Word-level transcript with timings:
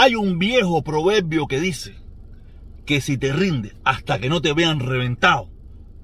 Hay 0.00 0.14
un 0.14 0.38
viejo 0.38 0.82
proverbio 0.82 1.48
que 1.48 1.58
dice 1.58 1.96
que 2.86 3.00
si 3.00 3.18
te 3.18 3.32
rindes 3.32 3.74
hasta 3.82 4.20
que 4.20 4.28
no 4.28 4.40
te 4.40 4.52
vean 4.52 4.78
reventado, 4.78 5.50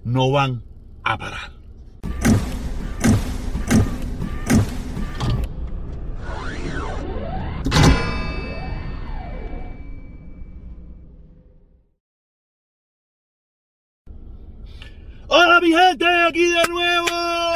no 0.02 0.32
van 0.32 0.64
a 1.04 1.16
parar. 1.16 1.52
Hola 15.28 15.60
mi 15.60 15.70
gente, 15.70 16.04
aquí 16.04 16.46
de 16.46 16.68
nuevo 16.68 17.53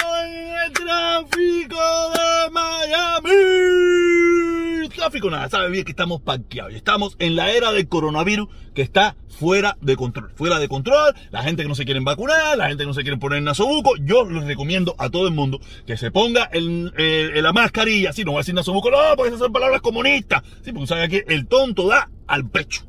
Nada, 5.31 5.49
sabe 5.49 5.71
bien 5.71 5.85
que 5.85 5.93
estamos 5.93 6.21
parqueados 6.21 6.73
y 6.73 6.77
estamos 6.77 7.17
en 7.19 7.35
la 7.35 7.51
era 7.51 7.73
del 7.73 7.89
coronavirus 7.89 8.49
que 8.75 8.83
está 8.83 9.17
fuera 9.29 9.77
de 9.81 9.97
control. 9.97 10.31
Fuera 10.35 10.59
de 10.59 10.69
control, 10.69 11.15
la 11.31 11.43
gente 11.43 11.63
que 11.63 11.69
no 11.69 11.75
se 11.75 11.85
quieren 11.87 12.05
vacunar, 12.05 12.59
la 12.59 12.69
gente 12.69 12.83
que 12.83 12.87
no 12.89 12.95
se 12.95 13.03
quiere 13.03 13.17
poner 13.17 13.43
nasobuco. 13.43 13.93
Yo 14.03 14.29
les 14.29 14.45
recomiendo 14.45 14.95
a 14.99 15.09
todo 15.09 15.27
el 15.27 15.35
mundo 15.35 15.61
que 15.87 15.97
se 15.97 16.11
ponga 16.11 16.45
el, 16.53 16.93
el- 16.99 17.43
la 17.43 17.53
mascarilla. 17.55 18.13
Sí, 18.13 18.23
no 18.25 18.33
voy 18.33 18.39
a 18.39 18.43
decir 18.43 18.55
nasobuco, 18.55 18.91
no, 18.91 18.99
porque 19.17 19.29
esas 19.29 19.41
son 19.41 19.53
palabras 19.53 19.81
comunistas. 19.81 20.43
Sí, 20.63 20.73
porque 20.73 20.87
sabe 20.89 21.09
que 21.09 21.25
el 21.29 21.47
tonto 21.47 21.89
da 21.89 22.11
al 22.27 22.49
pecho 22.51 22.83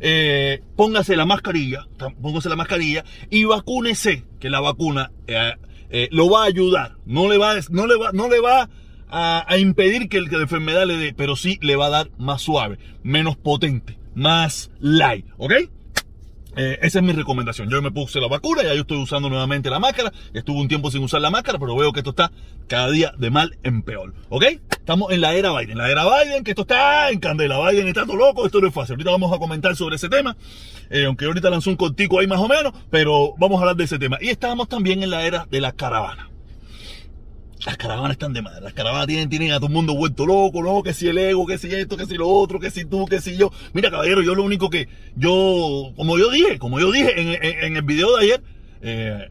eh, 0.00 0.62
póngase 0.76 1.16
la 1.16 1.24
mascarilla, 1.26 1.86
póngase 2.20 2.48
la 2.48 2.56
mascarilla 2.56 3.04
y 3.30 3.44
vacúnese, 3.44 4.24
que 4.40 4.50
la 4.50 4.60
vacuna 4.60 5.12
eh, 5.28 5.54
eh, 5.90 6.08
lo 6.10 6.28
va 6.28 6.42
a 6.42 6.46
ayudar, 6.46 6.96
no 7.06 7.28
le 7.28 7.38
va, 7.38 7.54
no 7.70 7.86
le 7.86 7.96
va, 7.96 8.10
no 8.12 8.28
le 8.28 8.40
va 8.40 8.68
a, 9.10 9.44
a 9.46 9.58
impedir 9.58 10.08
que, 10.08 10.18
el, 10.18 10.24
la 10.26 10.42
enfermedad 10.42 10.86
le 10.86 10.96
dé, 10.96 11.14
pero 11.14 11.36
sí 11.36 11.58
le 11.62 11.76
va 11.76 11.86
a 11.86 11.90
dar 11.90 12.10
más 12.18 12.42
suave, 12.42 12.78
menos 13.02 13.36
potente, 13.36 13.98
más 14.14 14.70
light, 14.80 15.26
¿ok? 15.38 15.52
Eh, 16.56 16.78
esa 16.82 16.98
es 16.98 17.04
mi 17.04 17.12
recomendación. 17.12 17.70
Yo 17.70 17.80
me 17.80 17.90
puse 17.90 18.20
la 18.20 18.28
vacuna, 18.28 18.62
ya 18.62 18.74
yo 18.74 18.80
estoy 18.80 18.98
usando 18.98 19.28
nuevamente 19.28 19.70
la 19.70 19.78
máscara. 19.78 20.12
Estuve 20.34 20.60
un 20.60 20.68
tiempo 20.68 20.90
sin 20.90 21.02
usar 21.02 21.20
la 21.20 21.30
máscara, 21.30 21.58
pero 21.58 21.76
veo 21.76 21.92
que 21.92 22.00
esto 22.00 22.10
está 22.10 22.32
cada 22.66 22.90
día 22.90 23.12
de 23.16 23.30
mal 23.30 23.56
en 23.62 23.82
peor. 23.82 24.14
¿Ok? 24.28 24.44
Estamos 24.70 25.12
en 25.12 25.20
la 25.20 25.34
era 25.34 25.56
Biden. 25.56 25.78
La 25.78 25.90
era 25.90 26.04
Biden, 26.04 26.42
que 26.42 26.50
esto 26.50 26.62
está 26.62 27.10
en 27.10 27.20
candela. 27.20 27.70
Biden 27.70 27.86
está 27.86 28.04
todo 28.04 28.16
loco, 28.16 28.46
esto 28.46 28.60
no 28.60 28.66
es 28.66 28.74
fácil. 28.74 28.94
Ahorita 28.94 29.10
vamos 29.10 29.32
a 29.32 29.38
comentar 29.38 29.76
sobre 29.76 29.96
ese 29.96 30.08
tema. 30.08 30.36
Eh, 30.90 31.04
aunque 31.04 31.26
ahorita 31.26 31.50
lanzó 31.50 31.70
un 31.70 31.76
cortico 31.76 32.18
ahí 32.18 32.26
más 32.26 32.40
o 32.40 32.48
menos, 32.48 32.72
pero 32.90 33.34
vamos 33.38 33.58
a 33.58 33.60
hablar 33.60 33.76
de 33.76 33.84
ese 33.84 33.98
tema. 33.98 34.18
Y 34.20 34.28
estamos 34.28 34.68
también 34.68 35.02
en 35.02 35.10
la 35.10 35.24
era 35.24 35.46
de 35.50 35.60
la 35.60 35.72
caravana. 35.72 36.29
Las 37.66 37.76
caravanas 37.76 38.12
están 38.12 38.32
de 38.32 38.40
madre. 38.42 38.62
Las 38.62 38.72
caravanas 38.72 39.06
tienen, 39.06 39.28
tienen 39.28 39.52
a 39.52 39.56
todo 39.56 39.66
el 39.66 39.72
mundo 39.74 39.94
vuelto 39.94 40.24
loco, 40.24 40.62
¿no? 40.62 40.82
Que 40.82 40.94
si 40.94 41.08
el 41.08 41.18
ego, 41.18 41.46
que 41.46 41.58
si 41.58 41.68
esto, 41.74 41.96
que 41.96 42.06
si 42.06 42.14
lo 42.14 42.26
otro, 42.28 42.58
que 42.58 42.70
si 42.70 42.84
tú, 42.86 43.04
que 43.06 43.20
si 43.20 43.36
yo. 43.36 43.52
Mira, 43.74 43.90
caballero, 43.90 44.22
yo 44.22 44.34
lo 44.34 44.42
único 44.44 44.70
que. 44.70 44.88
Yo, 45.16 45.92
como 45.96 46.18
yo 46.18 46.30
dije, 46.30 46.58
como 46.58 46.80
yo 46.80 46.90
dije 46.90 47.20
en, 47.66 47.76
el 47.76 47.82
video 47.82 48.16
de 48.16 48.24
ayer, 48.24 48.42
eh, 48.82 49.28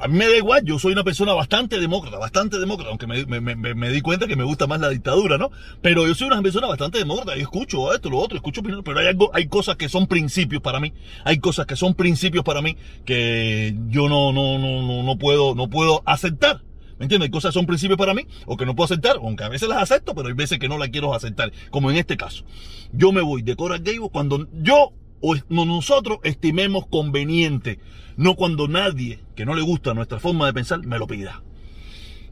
a 0.00 0.08
mí 0.08 0.16
me 0.16 0.26
da 0.28 0.36
igual. 0.38 0.62
Yo 0.64 0.78
soy 0.78 0.94
una 0.94 1.04
persona 1.04 1.34
bastante 1.34 1.78
demócrata, 1.78 2.16
bastante 2.16 2.58
demócrata, 2.58 2.88
aunque 2.88 3.06
me, 3.06 3.26
me- 3.26 3.54
me- 3.54 3.74
me 3.74 3.90
di 3.90 4.00
cuenta 4.00 4.26
que 4.26 4.34
me 4.36 4.44
gusta 4.44 4.66
más 4.66 4.80
la 4.80 4.88
dictadura, 4.88 5.36
¿no? 5.36 5.50
Pero 5.82 6.06
yo 6.06 6.14
soy 6.14 6.28
una 6.28 6.40
persona 6.40 6.68
bastante 6.68 6.96
demócrata. 6.96 7.34
Yo 7.36 7.42
escucho 7.42 7.92
esto, 7.92 8.08
lo 8.08 8.16
otro, 8.16 8.36
escucho 8.38 8.62
opiniones, 8.62 8.82
pero 8.86 8.98
hay 9.00 9.08
algo, 9.08 9.30
hay 9.34 9.46
cosas 9.46 9.76
que 9.76 9.90
son 9.90 10.06
principios 10.06 10.62
para 10.62 10.80
mí. 10.80 10.94
Hay 11.24 11.38
cosas 11.38 11.66
que 11.66 11.76
son 11.76 11.92
principios 11.92 12.44
para 12.44 12.62
mí 12.62 12.78
que 13.04 13.74
yo 13.88 14.08
no, 14.08 14.32
no, 14.32 14.58
no, 14.58 14.80
no, 14.82 15.02
no 15.02 15.18
puedo, 15.18 15.54
no 15.54 15.68
puedo 15.68 16.02
aceptar. 16.06 16.62
¿Me 16.98 17.04
entiendes? 17.04 17.26
Hay 17.26 17.30
cosas 17.30 17.50
que 17.50 17.58
son 17.58 17.66
principios 17.66 17.98
para 17.98 18.14
mí 18.14 18.26
o 18.46 18.56
que 18.56 18.66
no 18.66 18.74
puedo 18.74 18.86
aceptar, 18.86 19.16
aunque 19.16 19.44
a 19.44 19.48
veces 19.48 19.68
las 19.68 19.82
acepto, 19.82 20.14
pero 20.14 20.28
hay 20.28 20.34
veces 20.34 20.58
que 20.58 20.68
no 20.68 20.78
las 20.78 20.88
quiero 20.88 21.14
aceptar, 21.14 21.52
como 21.70 21.90
en 21.90 21.96
este 21.96 22.16
caso. 22.16 22.44
Yo 22.92 23.12
me 23.12 23.20
voy 23.20 23.42
de 23.42 23.56
Coral 23.56 23.80
Gables 23.80 24.10
cuando 24.12 24.48
yo 24.52 24.92
o 25.20 25.36
nosotros 25.48 26.18
estimemos 26.22 26.86
conveniente, 26.86 27.78
no 28.16 28.34
cuando 28.34 28.68
nadie 28.68 29.20
que 29.34 29.44
no 29.44 29.54
le 29.54 29.62
gusta 29.62 29.94
nuestra 29.94 30.20
forma 30.20 30.46
de 30.46 30.52
pensar 30.52 30.84
me 30.84 30.98
lo 30.98 31.06
pida. 31.06 31.42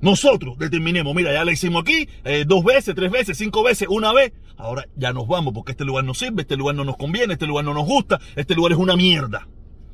Nosotros 0.01 0.59
determinemos, 0.59 1.15
mira, 1.15 1.33
ya 1.33 1.45
la 1.45 1.53
hicimos 1.53 1.83
aquí 1.83 2.09
eh, 2.25 2.45
dos 2.47 2.63
veces, 2.65 2.95
tres 2.95 3.11
veces, 3.11 3.39
cinco 3.39 3.63
veces, 3.63 3.89
una 3.89 4.13
vez. 4.13 4.33
Ahora 4.59 4.87
ya 4.97 5.13
nos 5.13 5.27
vamos 5.27 5.55
porque 5.55 5.73
este 5.73 5.85
lugar 5.85 6.05
no 6.05 6.15
sirve, 6.15 6.43
este 6.43 6.57
lugar 6.57 6.75
no 6.75 6.85
nos 6.85 6.97
conviene, 6.97 7.35
este 7.35 7.47
lugar 7.47 7.65
no 7.65 7.75
nos 7.75 7.87
gusta, 7.87 8.21
este 8.37 8.55
lugar 8.55 8.73
es 8.73 8.79
una 8.79 8.97
mierda. 8.97 9.49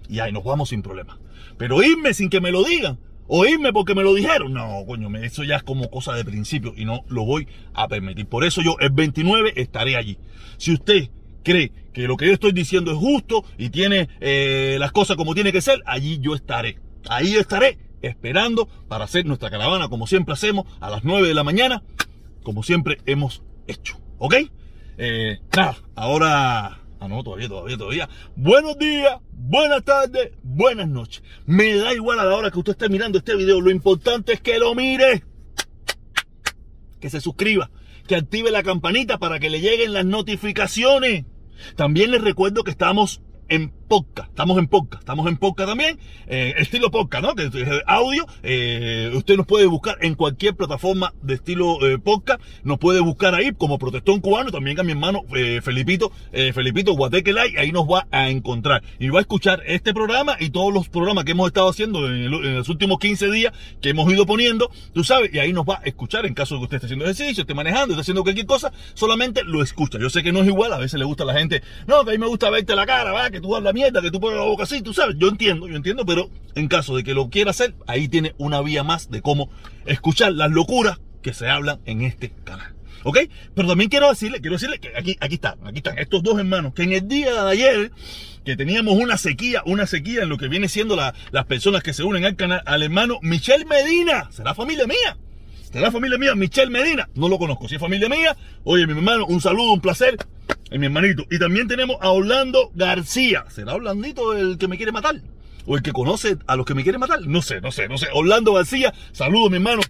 Y 0.08 0.18
ahí 0.18 0.32
nos 0.32 0.44
vamos 0.44 0.70
sin 0.70 0.82
problema. 0.82 1.18
Pero 1.56 1.82
irme 1.82 2.14
sin 2.14 2.30
que 2.30 2.40
me 2.40 2.50
lo 2.50 2.64
digan, 2.64 2.98
o 3.26 3.46
irme 3.46 3.72
porque 3.72 3.94
me 3.94 4.02
lo 4.02 4.14
dijeron, 4.14 4.52
no, 4.52 4.84
coño, 4.86 5.08
eso 5.16 5.44
ya 5.44 5.56
es 5.56 5.62
como 5.62 5.90
cosa 5.90 6.14
de 6.14 6.24
principio 6.24 6.74
y 6.76 6.84
no 6.84 7.04
lo 7.08 7.24
voy 7.24 7.48
a 7.74 7.88
permitir. 7.88 8.26
Por 8.26 8.44
eso 8.44 8.62
yo 8.62 8.76
el 8.80 8.90
29 8.90 9.54
estaré 9.56 9.96
allí. 9.96 10.18
Si 10.58 10.72
usted 10.72 11.08
cree 11.42 11.72
que 11.92 12.02
lo 12.02 12.16
que 12.16 12.26
yo 12.26 12.32
estoy 12.32 12.52
diciendo 12.52 12.90
es 12.90 12.98
justo 12.98 13.44
y 13.58 13.70
tiene 13.70 14.08
eh, 14.20 14.76
las 14.78 14.92
cosas 14.92 15.16
como 15.16 15.34
tiene 15.34 15.52
que 15.52 15.60
ser, 15.60 15.82
allí 15.86 16.18
yo 16.20 16.34
estaré. 16.34 16.78
Ahí 17.08 17.34
estaré 17.34 17.78
esperando 18.00 18.68
para 18.88 19.04
hacer 19.04 19.26
nuestra 19.26 19.50
caravana 19.50 19.88
como 19.88 20.06
siempre 20.06 20.34
hacemos 20.34 20.66
a 20.80 20.90
las 20.90 21.04
9 21.04 21.28
de 21.28 21.34
la 21.34 21.44
mañana, 21.44 21.82
como 22.42 22.62
siempre 22.62 22.98
hemos 23.06 23.42
hecho. 23.66 23.98
¿Ok? 24.18 24.34
Eh, 24.98 25.38
nada, 25.56 25.76
ahora... 25.94 26.81
Ah, 27.02 27.08
no, 27.08 27.24
todavía, 27.24 27.48
todavía, 27.48 27.76
todavía. 27.76 28.08
Buenos 28.36 28.78
días, 28.78 29.18
buenas 29.32 29.82
tardes, 29.82 30.30
buenas 30.44 30.86
noches. 30.86 31.20
Me 31.46 31.74
da 31.74 31.92
igual 31.92 32.20
a 32.20 32.24
la 32.24 32.36
hora 32.36 32.52
que 32.52 32.60
usted 32.60 32.74
esté 32.74 32.88
mirando 32.88 33.18
este 33.18 33.34
video. 33.34 33.60
Lo 33.60 33.72
importante 33.72 34.34
es 34.34 34.40
que 34.40 34.56
lo 34.60 34.72
mire. 34.76 35.24
Que 37.00 37.10
se 37.10 37.20
suscriba. 37.20 37.72
Que 38.06 38.14
active 38.14 38.52
la 38.52 38.62
campanita 38.62 39.18
para 39.18 39.40
que 39.40 39.50
le 39.50 39.60
lleguen 39.60 39.94
las 39.94 40.04
notificaciones. 40.04 41.24
También 41.74 42.12
les 42.12 42.22
recuerdo 42.22 42.62
que 42.62 42.70
estamos 42.70 43.20
en 43.52 43.70
podcast. 43.86 44.30
Estamos 44.30 44.56
en 44.58 44.66
podcast. 44.68 45.02
Estamos 45.02 45.26
en 45.26 45.36
podcast 45.36 45.68
también. 45.68 45.98
eh, 46.26 46.54
estilo 46.56 46.90
podcast, 46.90 47.22
¿no? 47.22 47.34
Que 47.34 47.44
es 47.44 47.54
eh, 47.54 47.82
audio. 47.86 48.24
eh, 48.42 49.12
usted 49.14 49.36
nos 49.36 49.44
puede 49.46 49.66
buscar 49.66 49.98
en 50.00 50.14
cualquier 50.14 50.56
plataforma 50.56 51.12
de 51.20 51.34
estilo 51.34 51.76
eh, 51.86 51.98
podcast. 51.98 52.40
Nos 52.64 52.78
puede 52.78 53.00
buscar 53.00 53.34
ahí 53.34 53.52
como 53.52 53.78
Protestón 53.78 54.20
Cubano. 54.20 54.50
También 54.50 54.80
a 54.80 54.82
mi 54.82 54.92
hermano 54.92 55.20
eh, 55.36 55.60
Felipito, 55.62 56.10
Felipito 56.32 56.94
Guateque 56.94 57.34
Live. 57.34 57.58
Ahí 57.60 57.70
nos 57.72 57.84
va 57.86 58.06
a 58.10 58.30
encontrar. 58.30 58.82
Y 58.98 59.10
va 59.10 59.18
a 59.18 59.20
escuchar 59.22 59.62
este 59.66 59.92
programa 59.92 60.36
y 60.40 60.48
todos 60.48 60.72
los 60.72 60.88
programas 60.88 61.24
que 61.24 61.32
hemos 61.32 61.48
estado 61.48 61.68
haciendo 61.68 62.06
en, 62.08 62.14
el- 62.14 62.34
en 62.46 62.54
los 62.56 62.68
últimos 62.70 62.98
15 62.98 63.30
días 63.30 63.52
que 63.82 63.90
hemos 63.90 64.10
ido 64.10 64.24
poniendo. 64.24 64.70
Tú 64.94 65.04
sabes, 65.04 65.34
y 65.34 65.38
ahí 65.38 65.52
nos 65.52 65.66
va 65.66 65.80
a 65.84 65.86
escuchar 65.86 66.24
en 66.24 66.32
caso 66.32 66.54
de 66.54 66.60
que 66.60 66.64
usted 66.64 66.76
esté 66.76 66.86
haciendo 66.86 67.04
ejercicio, 67.04 67.42
esté 67.42 67.52
manejando, 67.52 67.92
esté 67.92 68.00
haciendo 68.00 68.22
cualquier 68.22 68.46
cosa. 68.46 68.72
Solamente 68.94 69.44
lo 69.44 69.62
escucha. 69.62 69.98
Yo 69.98 70.08
sé 70.08 70.22
que 70.22 70.32
no 70.32 70.40
es 70.40 70.46
igual. 70.46 70.72
A 70.72 70.78
veces 70.78 70.98
le 70.98 71.04
gusta 71.04 71.24
a 71.24 71.26
la 71.26 71.34
gente. 71.34 71.62
No, 71.86 72.02
que 72.04 72.10
a 72.10 72.12
mí 72.14 72.18
me 72.18 72.26
gusta 72.26 72.48
verte 72.48 72.74
la 72.74 72.86
cara, 72.86 73.12
va, 73.12 73.30
que 73.30 73.41
tú 73.42 73.54
hablas 73.54 73.74
mierda, 73.74 74.00
que 74.00 74.10
tú 74.10 74.20
pones 74.20 74.38
la 74.38 74.44
boca 74.44 74.62
así. 74.62 74.80
Tú 74.80 74.94
sabes, 74.94 75.16
yo 75.18 75.28
entiendo, 75.28 75.68
yo 75.68 75.76
entiendo, 75.76 76.06
pero 76.06 76.30
en 76.54 76.68
caso 76.68 76.96
de 76.96 77.04
que 77.04 77.12
lo 77.12 77.28
quiera 77.28 77.50
hacer, 77.50 77.74
ahí 77.86 78.08
tiene 78.08 78.34
una 78.38 78.62
vía 78.62 78.82
más 78.84 79.10
de 79.10 79.20
cómo 79.20 79.50
escuchar 79.84 80.32
las 80.32 80.50
locuras 80.50 80.98
que 81.20 81.34
se 81.34 81.48
hablan 81.48 81.80
en 81.84 82.02
este 82.02 82.32
canal. 82.44 82.72
¿Ok? 83.04 83.18
Pero 83.54 83.66
también 83.68 83.90
quiero 83.90 84.08
decirle, 84.08 84.40
quiero 84.40 84.54
decirle 84.54 84.78
que 84.78 84.92
aquí, 84.96 85.16
aquí 85.20 85.34
están, 85.34 85.58
aquí 85.66 85.78
están 85.78 85.98
estos 85.98 86.22
dos 86.22 86.38
hermanos 86.38 86.72
que 86.72 86.84
en 86.84 86.92
el 86.92 87.08
día 87.08 87.42
de 87.44 87.50
ayer, 87.50 87.92
que 88.44 88.56
teníamos 88.56 88.94
una 88.94 89.18
sequía, 89.18 89.62
una 89.66 89.86
sequía 89.86 90.22
en 90.22 90.28
lo 90.28 90.38
que 90.38 90.46
viene 90.48 90.68
siendo 90.68 90.94
la- 90.94 91.12
las 91.32 91.44
personas 91.46 91.82
que 91.82 91.92
se 91.94 92.04
unen 92.04 92.24
al 92.24 92.36
canal, 92.36 92.62
al 92.64 92.82
hermano 92.82 93.18
Michelle 93.20 93.64
Medina, 93.64 94.28
será 94.30 94.54
familia 94.54 94.86
mía. 94.86 95.16
Será 95.72 95.90
familia 95.90 96.18
mía, 96.18 96.34
Michelle 96.34 96.70
Medina. 96.70 97.08
No 97.14 97.30
lo 97.30 97.38
conozco. 97.38 97.66
Si 97.66 97.76
es 97.76 97.80
familia 97.80 98.08
mía, 98.08 98.36
oye, 98.64 98.86
mi 98.86 98.92
hermano, 98.92 99.24
un 99.26 99.40
saludo, 99.40 99.72
un 99.72 99.80
placer. 99.80 100.16
Es 100.70 100.78
mi 100.78 100.86
hermanito. 100.86 101.24
Y 101.30 101.38
también 101.38 101.66
tenemos 101.66 101.96
a 102.02 102.10
Orlando 102.10 102.70
García. 102.74 103.46
¿Será 103.48 103.74
Orlandito 103.74 104.34
el 104.34 104.58
que 104.58 104.68
me 104.68 104.76
quiere 104.76 104.92
matar? 104.92 105.22
¿O 105.64 105.76
el 105.76 105.82
que 105.82 105.92
conoce 105.92 106.36
a 106.46 106.56
los 106.56 106.66
que 106.66 106.74
me 106.74 106.82
quieren 106.82 107.00
matar? 107.00 107.22
No 107.22 107.40
sé, 107.40 107.62
no 107.62 107.72
sé, 107.72 107.88
no 107.88 107.96
sé. 107.96 108.08
Orlando 108.12 108.52
García, 108.52 108.92
saludo, 109.12 109.48
mi 109.48 109.56
hermano. 109.56 109.80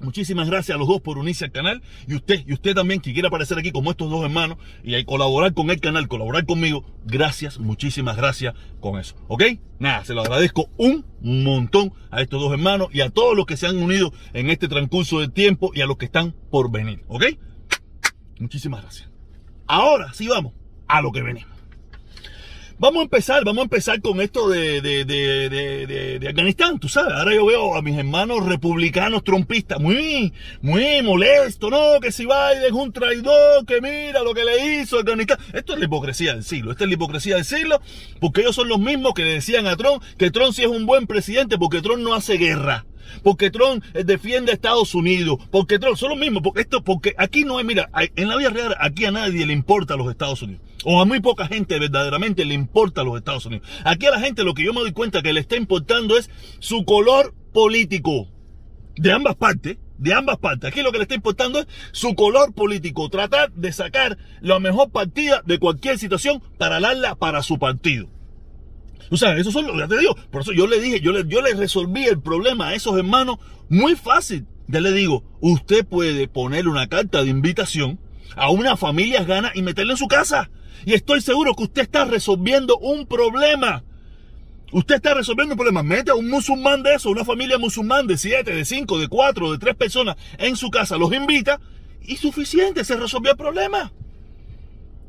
Muchísimas 0.00 0.48
gracias 0.48 0.74
a 0.74 0.78
los 0.78 0.86
dos 0.86 1.00
por 1.00 1.18
unirse 1.18 1.44
al 1.44 1.52
canal 1.52 1.82
y 2.06 2.14
usted, 2.14 2.44
y 2.46 2.52
usted 2.52 2.74
también 2.74 3.00
que 3.00 3.12
quiere 3.12 3.28
aparecer 3.28 3.58
aquí 3.58 3.72
como 3.72 3.90
estos 3.90 4.10
dos 4.10 4.24
hermanos 4.24 4.58
y 4.84 5.02
colaborar 5.04 5.54
con 5.54 5.70
el 5.70 5.80
canal, 5.80 6.08
colaborar 6.08 6.46
conmigo, 6.46 6.84
gracias, 7.04 7.58
muchísimas 7.58 8.16
gracias 8.16 8.54
con 8.80 8.98
eso, 8.98 9.16
¿ok? 9.28 9.44
Nada, 9.78 10.04
se 10.04 10.14
lo 10.14 10.20
agradezco 10.20 10.70
un 10.76 11.04
montón 11.20 11.92
a 12.10 12.22
estos 12.22 12.40
dos 12.40 12.52
hermanos 12.52 12.88
y 12.92 13.00
a 13.00 13.10
todos 13.10 13.36
los 13.36 13.46
que 13.46 13.56
se 13.56 13.66
han 13.66 13.76
unido 13.76 14.12
en 14.32 14.50
este 14.50 14.68
transcurso 14.68 15.20
de 15.20 15.28
tiempo 15.28 15.72
y 15.74 15.80
a 15.80 15.86
los 15.86 15.96
que 15.96 16.06
están 16.06 16.34
por 16.50 16.70
venir, 16.70 17.04
¿ok? 17.08 17.24
Muchísimas 18.38 18.82
gracias. 18.82 19.10
Ahora 19.66 20.12
sí 20.14 20.28
vamos 20.28 20.54
a 20.86 21.02
lo 21.02 21.12
que 21.12 21.22
venimos. 21.22 21.57
Vamos 22.80 23.00
a 23.00 23.02
empezar, 23.04 23.44
vamos 23.44 23.62
a 23.62 23.64
empezar 23.64 24.00
con 24.00 24.20
esto 24.20 24.48
de, 24.48 24.80
de, 24.80 25.04
de, 25.04 25.48
de, 25.48 26.18
de- 26.20 26.28
Afganistán, 26.28 26.78
tú 26.78 26.88
sabes. 26.88 27.12
Ahora 27.12 27.34
yo 27.34 27.44
veo 27.46 27.74
a 27.76 27.82
mis 27.82 27.98
hermanos 27.98 28.46
republicanos 28.46 29.24
trompistas 29.24 29.80
muy, 29.80 30.32
muy 30.62 31.02
molestos, 31.02 31.72
¿no? 31.72 31.98
Que 32.00 32.12
si 32.12 32.24
Biden 32.24 32.62
es 32.64 32.70
un 32.72 32.92
traidor, 32.92 33.66
que 33.66 33.80
mira 33.80 34.22
lo 34.22 34.32
que 34.32 34.44
le 34.44 34.76
hizo 34.80 34.96
a 34.96 35.00
Afganistán. 35.00 35.38
Esto 35.52 35.72
es 35.72 35.80
la 35.80 35.86
hipocresía 35.86 36.34
del 36.34 36.44
siglo, 36.44 36.70
esta 36.70 36.84
es 36.84 36.88
la 36.90 36.94
hipocresía 36.94 37.34
del 37.34 37.44
siglo, 37.44 37.80
porque 38.20 38.42
ellos 38.42 38.54
son 38.54 38.68
los 38.68 38.78
mismos 38.78 39.12
que 39.12 39.24
le 39.24 39.32
decían 39.34 39.66
a 39.66 39.74
Trump 39.76 40.00
que 40.16 40.30
Trump 40.30 40.52
sí 40.52 40.62
es 40.62 40.68
un 40.68 40.86
buen 40.86 41.08
presidente 41.08 41.58
porque 41.58 41.82
Trump 41.82 42.02
no 42.04 42.14
hace 42.14 42.34
guerra. 42.34 42.86
Porque 43.22 43.50
Trump 43.50 43.84
eh, 43.94 44.04
defiende 44.04 44.52
a 44.52 44.54
Estados 44.54 44.94
Unidos, 44.94 45.38
porque 45.50 45.78
Trump, 45.78 45.96
son 45.96 46.10
lo 46.10 46.16
mismo, 46.16 46.42
porque 46.42 46.62
esto, 46.62 46.82
porque 46.82 47.14
aquí 47.18 47.44
no 47.44 47.58
es, 47.60 47.66
mira, 47.66 47.90
en 48.16 48.28
la 48.28 48.36
vida 48.36 48.50
real, 48.50 48.76
aquí 48.80 49.04
a 49.04 49.10
nadie 49.10 49.46
le 49.46 49.52
importa 49.52 49.94
a 49.94 49.96
los 49.96 50.10
Estados 50.10 50.42
Unidos. 50.42 50.62
O 50.84 51.00
a 51.00 51.04
muy 51.04 51.20
poca 51.20 51.46
gente 51.46 51.78
verdaderamente 51.78 52.44
le 52.44 52.54
importa 52.54 53.00
a 53.00 53.04
los 53.04 53.16
Estados 53.16 53.46
Unidos. 53.46 53.68
Aquí 53.84 54.06
a 54.06 54.10
la 54.10 54.20
gente 54.20 54.44
lo 54.44 54.54
que 54.54 54.64
yo 54.64 54.72
me 54.72 54.80
doy 54.80 54.92
cuenta 54.92 55.22
que 55.22 55.32
le 55.32 55.40
está 55.40 55.56
importando 55.56 56.16
es 56.16 56.30
su 56.60 56.84
color 56.84 57.34
político. 57.52 58.28
De 58.96 59.12
ambas 59.12 59.36
partes, 59.36 59.78
de 59.98 60.14
ambas 60.14 60.38
partes. 60.38 60.70
Aquí 60.70 60.82
lo 60.82 60.92
que 60.92 60.98
le 60.98 61.02
está 61.02 61.14
importando 61.14 61.60
es 61.60 61.66
su 61.92 62.14
color 62.14 62.52
político. 62.54 63.08
Tratar 63.08 63.52
de 63.52 63.72
sacar 63.72 64.18
la 64.40 64.58
mejor 64.60 64.90
partida 64.90 65.42
de 65.44 65.58
cualquier 65.58 65.98
situación 65.98 66.42
para 66.56 66.80
darla 66.80 67.16
para 67.16 67.42
su 67.42 67.58
partido. 67.58 68.08
O 69.10 69.16
sea, 69.16 69.36
eso 69.36 69.50
son, 69.50 69.66
ya 69.78 69.88
te 69.88 69.98
digo, 69.98 70.16
por 70.30 70.42
eso 70.42 70.52
yo 70.52 70.66
le 70.66 70.80
dije, 70.80 71.00
yo 71.00 71.12
le, 71.12 71.24
yo 71.26 71.40
le 71.40 71.54
resolví 71.54 72.04
el 72.04 72.20
problema 72.20 72.68
a 72.68 72.74
esos 72.74 72.96
hermanos 72.96 73.38
muy 73.68 73.96
fácil. 73.96 74.46
Ya 74.66 74.80
le 74.80 74.92
digo, 74.92 75.24
usted 75.40 75.86
puede 75.86 76.28
ponerle 76.28 76.70
una 76.70 76.88
carta 76.88 77.22
de 77.22 77.30
invitación 77.30 77.98
a 78.36 78.50
una 78.50 78.76
familia 78.76 79.24
gana 79.24 79.50
y 79.54 79.62
meterla 79.62 79.94
en 79.94 79.98
su 79.98 80.08
casa. 80.08 80.50
Y 80.84 80.94
estoy 80.94 81.20
seguro 81.20 81.54
que 81.54 81.64
usted 81.64 81.82
está 81.82 82.04
resolviendo 82.04 82.76
un 82.78 83.06
problema. 83.06 83.82
Usted 84.70 84.96
está 84.96 85.14
resolviendo 85.14 85.54
un 85.54 85.58
problema. 85.58 85.82
Mete 85.82 86.10
a 86.10 86.14
un 86.14 86.28
musulmán 86.28 86.82
de 86.82 86.94
eso, 86.94 87.10
una 87.10 87.24
familia 87.24 87.56
musulmán 87.56 88.06
de 88.06 88.18
siete, 88.18 88.54
de 88.54 88.64
cinco, 88.64 88.98
de 88.98 89.08
cuatro, 89.08 89.50
de 89.50 89.58
tres 89.58 89.74
personas 89.74 90.16
en 90.36 90.56
su 90.56 90.70
casa, 90.70 90.98
los 90.98 91.12
invita 91.14 91.58
y 92.02 92.16
suficiente, 92.16 92.84
se 92.84 92.96
resolvió 92.96 93.32
el 93.32 93.36
problema 93.36 93.92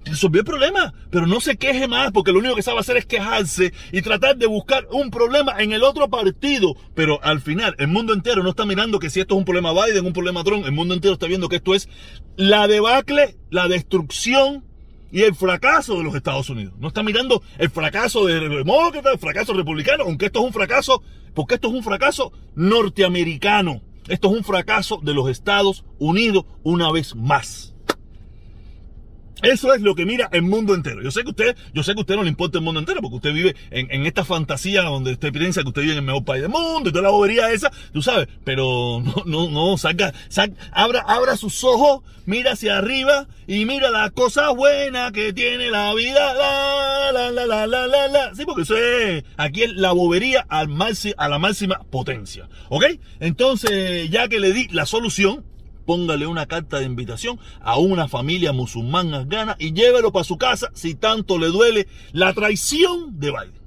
resolvió 0.06 0.42
el 0.42 0.46
problema, 0.46 0.94
pero 1.10 1.28
no 1.28 1.40
se 1.40 1.58
queje 1.58 1.88
más 1.88 2.12
porque 2.12 2.32
lo 2.32 2.40
único 2.40 2.56
que 2.56 2.62
sabe 2.62 2.80
hacer 2.80 2.98
es 2.98 3.06
quejarse 3.06 3.74
y 3.92 4.02
tratar 4.02 4.38
de 4.38 4.48
buscar 4.48 4.88
un 4.92 5.12
problema 5.12 5.56
en 5.60 5.74
el 5.74 5.84
otro 5.84 6.10
partido. 6.10 6.76
Pero 6.96 7.24
al 7.24 7.42
final, 7.42 7.76
el 7.78 7.88
mundo 7.88 8.14
entero 8.14 8.44
no 8.44 8.50
está 8.50 8.66
mirando 8.66 9.00
que 9.00 9.10
si 9.10 9.20
esto 9.20 9.36
es 9.36 9.40
un 9.40 9.46
problema 9.46 9.74
Biden, 9.74 10.06
un 10.06 10.14
problema 10.14 10.44
Trump, 10.44 10.66
el 10.66 10.72
mundo 10.72 10.94
entero 10.94 11.14
está 11.14 11.28
viendo 11.28 11.50
que 11.50 11.58
esto 11.58 11.76
es 11.76 11.90
la 12.36 12.68
debacle, 12.68 13.36
la 13.50 13.68
destrucción 13.68 14.66
y 15.12 15.24
el 15.24 15.36
fracaso 15.36 15.98
de 15.98 16.04
los 16.04 16.16
Estados 16.16 16.50
Unidos. 16.50 16.74
No 16.80 16.90
está 16.90 17.04
mirando 17.04 17.42
el 17.58 17.70
fracaso 17.70 18.26
de 18.26 18.40
demócratas, 18.40 19.14
el 19.14 19.20
fracaso 19.20 19.54
republicano, 19.54 20.04
aunque 20.04 20.28
esto 20.28 20.40
es 20.40 20.46
un 20.46 20.54
fracaso, 20.54 21.02
porque 21.34 21.56
esto 21.56 21.70
es 21.70 21.74
un 21.74 21.84
fracaso 21.84 22.32
norteamericano. 22.56 23.82
Esto 24.08 24.32
es 24.32 24.38
un 24.38 24.44
fracaso 24.44 25.00
de 25.04 25.14
los 25.14 25.30
Estados 25.30 25.86
Unidos 26.00 26.46
una 26.64 26.92
vez 26.92 27.16
más. 27.16 27.76
Eso 29.42 29.74
es 29.74 29.82
lo 29.82 29.96
que 29.96 30.06
mira 30.06 30.30
el 30.32 30.42
mundo 30.42 30.76
entero. 30.76 31.02
Yo 31.02 31.12
sé 31.12 31.24
que 31.24 31.30
usted, 31.30 31.56
yo 31.74 31.84
sé 31.84 31.94
que 31.94 32.00
a 32.00 32.02
usted 32.02 32.16
no 32.16 32.24
le 32.24 32.30
importa 32.30 32.58
el 32.58 32.64
mundo 32.64 32.80
entero, 32.80 33.02
porque 33.02 33.16
usted 33.16 33.34
vive 33.34 33.56
en, 33.72 34.06
esta 34.06 34.26
fantasía 34.26 34.82
donde 34.84 35.14
usted 35.14 35.32
piensa 35.32 35.62
que 35.62 35.70
usted 35.70 35.82
vive 35.82 35.94
en 35.94 36.00
el 36.00 36.06
mejor 36.06 36.26
país 36.26 36.42
del 36.42 36.52
mundo 36.52 36.90
y 36.90 36.92
toda 36.92 37.04
la 37.04 37.10
bobería 37.10 37.52
esa, 37.52 37.72
tú 37.94 38.02
sabes, 38.02 38.28
pero 38.44 39.02
no, 39.04 39.24
no, 39.26 39.50
no, 39.50 39.78
saca, 39.78 40.14
saca, 40.30 40.54
abra, 40.72 41.02
abra 41.08 41.38
sus 41.38 41.64
ojos, 41.64 42.02
mira 42.26 42.54
hacia 42.54 42.78
arriba 42.78 43.28
y 43.48 43.66
mira 43.66 43.90
las 43.92 44.12
cosas 44.12 44.56
buenas 44.56 45.12
que 45.12 45.34
tiene 45.34 45.70
la 45.70 45.94
vida, 45.94 46.34
la, 46.34 47.12
la, 47.12 47.32
la, 47.32 47.46
la, 47.46 47.88
la, 47.88 48.08
la. 48.08 48.36
Sí, 48.36 48.46
porque 48.46 48.64
eso 48.64 48.78
es, 48.78 49.24
aquí 49.38 49.66
la 49.68 49.92
bobería 49.92 50.46
a 50.50 50.66
la 50.66 51.40
máxima 51.40 51.80
potencia. 51.90 52.50
¿Ok? 52.70 52.86
Entonces, 53.20 54.10
ya 54.10 54.28
que 54.28 54.40
le 54.40 54.54
di 54.54 54.68
la 54.70 54.86
solución, 54.86 55.44
póngale 55.90 56.28
una 56.28 56.46
carta 56.46 56.78
de 56.78 56.86
invitación 56.86 57.40
a 57.62 57.80
una 57.80 58.08
familia 58.08 58.54
musulmana 58.54 59.22
afgana 59.22 59.56
y 59.58 59.74
llévelo 59.74 60.12
para 60.12 60.24
su 60.24 60.38
casa 60.38 60.70
si 60.76 60.94
tanto 60.94 61.40
le 61.40 61.48
duele 61.48 61.88
la 62.12 62.32
traición 62.36 63.20
de 63.20 63.32
Biden. 63.32 63.60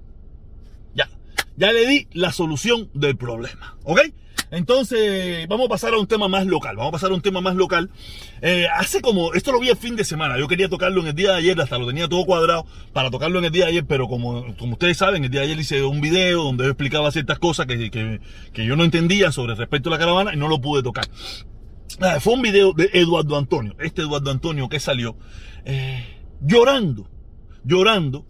Ya, 0.95 1.11
ya 1.57 1.73
le 1.73 1.85
di 1.85 2.07
la 2.13 2.31
solución 2.31 2.89
del 2.95 3.17
problema, 3.17 3.77
¿ok? 3.83 4.03
Entonces, 4.53 5.49
vamos 5.49 5.67
a 5.67 5.69
pasar 5.71 5.95
a 5.95 5.99
un 5.99 6.07
tema 6.07 6.29
más 6.29 6.47
local. 6.47 6.77
Vamos 6.77 6.91
a 6.91 6.93
pasar 6.93 7.11
a 7.11 7.15
un 7.15 7.23
tema 7.23 7.41
más 7.41 7.57
local. 7.57 7.91
Eh, 8.41 8.67
hace 8.73 9.01
como, 9.01 9.35
esto 9.35 9.51
lo 9.51 9.59
vi 9.59 9.71
el 9.71 9.77
fin 9.77 9.97
de 9.97 10.05
semana. 10.05 10.39
Yo 10.39 10.47
quería 10.47 10.69
tocarlo 10.69 11.01
en 11.01 11.09
el 11.09 11.15
día 11.15 11.33
de 11.33 11.39
ayer, 11.39 11.61
hasta 11.61 11.77
lo 11.77 11.89
tenía 11.89 12.07
todo 12.07 12.25
cuadrado 12.25 12.67
para 12.93 13.11
tocarlo 13.11 13.41
en 13.41 13.47
el 13.47 13.51
día 13.51 13.65
de 13.65 13.71
ayer, 13.71 13.85
pero 13.85 14.07
como, 14.07 14.55
como 14.59 14.75
ustedes 14.75 14.99
saben, 14.99 15.25
el 15.25 15.31
día 15.31 15.41
de 15.41 15.47
ayer 15.47 15.59
hice 15.59 15.83
un 15.83 16.01
video 16.01 16.45
donde 16.45 16.67
explicaba 16.67 17.11
ciertas 17.11 17.41
cosas 17.41 17.67
que, 17.67 17.91
que, 17.91 18.21
que 18.53 18.65
yo 18.65 18.77
no 18.77 18.85
entendía 18.85 19.33
sobre 19.33 19.57
respecto 19.57 19.89
a 19.89 19.93
la 19.93 19.99
caravana 19.99 20.35
y 20.35 20.37
no 20.37 20.47
lo 20.47 20.61
pude 20.61 20.83
tocar. 20.83 21.07
Ah, 22.00 22.21
fue 22.21 22.35
un 22.35 22.43
video 22.43 22.73
de 22.73 22.91
Eduardo 22.93 23.37
Antonio, 23.37 23.75
este 23.81 24.03
Eduardo 24.03 24.31
Antonio 24.31 24.69
que 24.69 24.81
salió 24.81 25.17
eh, 25.65 26.05
llorando, 26.41 27.09
llorando 27.65 28.27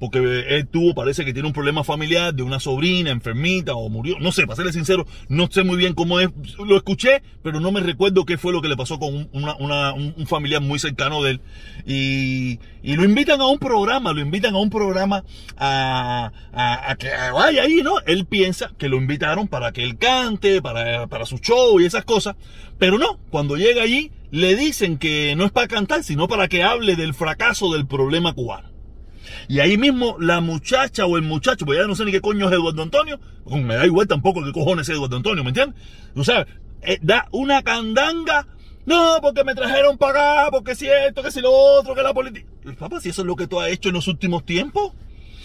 porque 0.00 0.18
él 0.48 0.66
tuvo, 0.66 0.94
parece 0.94 1.24
que 1.24 1.32
tiene 1.34 1.46
un 1.46 1.52
problema 1.52 1.84
familiar 1.84 2.34
de 2.34 2.42
una 2.42 2.58
sobrina 2.58 3.10
enfermita 3.10 3.74
o 3.74 3.88
murió, 3.90 4.18
no 4.18 4.32
sé, 4.32 4.46
para 4.46 4.56
serle 4.56 4.72
sincero, 4.72 5.06
no 5.28 5.48
sé 5.50 5.62
muy 5.62 5.76
bien 5.76 5.94
cómo 5.94 6.18
es, 6.18 6.30
lo 6.58 6.76
escuché, 6.76 7.22
pero 7.42 7.60
no 7.60 7.70
me 7.70 7.80
recuerdo 7.80 8.24
qué 8.24 8.38
fue 8.38 8.52
lo 8.52 8.62
que 8.62 8.68
le 8.68 8.76
pasó 8.76 8.98
con 8.98 9.28
un, 9.32 10.26
familiar 10.26 10.62
muy 10.62 10.78
cercano 10.78 11.22
de 11.22 11.32
él. 11.32 11.40
Y, 11.86 12.58
lo 12.82 13.04
invitan 13.04 13.40
a 13.40 13.46
un 13.46 13.58
programa, 13.58 14.12
lo 14.12 14.20
invitan 14.20 14.54
a 14.54 14.58
un 14.58 14.70
programa 14.70 15.22
a, 15.58 16.32
que 16.98 17.08
vaya 17.32 17.62
ahí, 17.62 17.82
¿no? 17.82 18.00
Él 18.06 18.24
piensa 18.24 18.72
que 18.78 18.88
lo 18.88 18.96
invitaron 18.96 19.48
para 19.48 19.72
que 19.72 19.82
él 19.84 19.98
cante, 19.98 20.62
para 20.62 21.26
su 21.26 21.38
show 21.38 21.78
y 21.78 21.84
esas 21.84 22.04
cosas, 22.04 22.36
pero 22.78 22.98
no, 22.98 23.18
cuando 23.30 23.56
llega 23.56 23.82
allí 23.82 24.10
le 24.30 24.56
dicen 24.56 24.96
que 24.96 25.34
no 25.36 25.44
es 25.44 25.52
para 25.52 25.68
cantar, 25.68 26.04
sino 26.04 26.28
para 26.28 26.48
que 26.48 26.62
hable 26.62 26.96
del 26.96 27.14
fracaso 27.14 27.72
del 27.72 27.86
problema 27.86 28.32
cubano. 28.32 28.69
Y 29.48 29.60
ahí 29.60 29.76
mismo 29.76 30.16
la 30.18 30.40
muchacha 30.40 31.06
o 31.06 31.16
el 31.16 31.22
muchacho, 31.22 31.66
pues 31.66 31.78
ya 31.78 31.86
no 31.86 31.94
sé 31.94 32.04
ni 32.04 32.12
qué 32.12 32.20
coño 32.20 32.48
es 32.48 32.52
Eduardo 32.52 32.82
Antonio, 32.82 33.20
me 33.46 33.74
da 33.74 33.86
igual 33.86 34.06
tampoco 34.06 34.42
qué 34.44 34.52
cojones 34.52 34.88
es 34.88 34.94
Eduardo 34.94 35.16
Antonio, 35.16 35.44
¿me 35.44 35.50
entiendes? 35.50 35.80
O 36.14 36.24
sea, 36.24 36.46
eh, 36.82 36.98
da 37.02 37.28
una 37.32 37.62
candanga, 37.62 38.46
no, 38.86 39.18
porque 39.20 39.44
me 39.44 39.54
trajeron 39.54 39.98
para 39.98 40.42
acá, 40.42 40.50
porque 40.50 40.74
si 40.74 40.88
esto, 40.88 41.22
que 41.22 41.30
si 41.30 41.40
lo 41.40 41.52
otro, 41.52 41.94
que 41.94 42.02
la 42.02 42.14
política. 42.14 42.46
Papá, 42.78 43.00
si 43.00 43.10
eso 43.10 43.22
es 43.22 43.26
lo 43.26 43.36
que 43.36 43.46
tú 43.46 43.60
has 43.60 43.70
hecho 43.70 43.88
en 43.88 43.94
los 43.94 44.08
últimos 44.08 44.44
tiempos. 44.44 44.92